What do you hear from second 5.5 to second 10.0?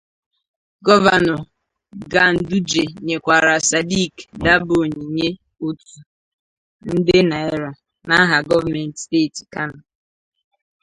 otụ nde naira n'aha Gọọmentị Steeti Kano.